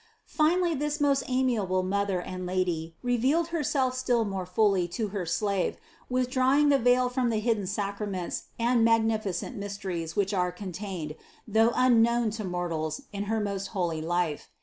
[0.25, 5.27] Finally this our most amiable Mother and Lady revealed Herself still more fully to her
[5.27, 5.77] slave,
[6.09, 11.13] with drawing the veil from the hidden sacraments and mag nificent mysteries which are contained,
[11.47, 14.49] though unknown to mortals, in her most holy life.